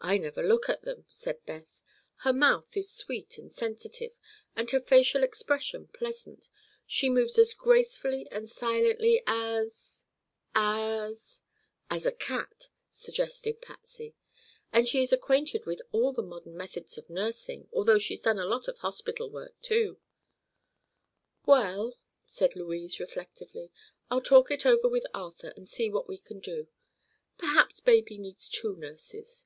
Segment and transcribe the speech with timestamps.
[0.00, 1.82] "I never look at them," said Beth.
[2.18, 4.12] "Her mouth is sweet and sensitive
[4.56, 6.48] and her facial expression pleasant.
[6.86, 10.04] She moves as gracefully and silently as—as—"
[11.90, 14.14] "As a cat," suggested Patsy.
[14.72, 18.46] "And she is acquainted with all the modern methods of nursing, although she's done a
[18.46, 19.98] lot of hospital work, too."
[21.44, 23.72] "Well," said Louise, reflectively,
[24.10, 26.68] "I'll talk it over with Arthur and see what we can do.
[27.36, 29.44] Perhaps baby needs two nurses.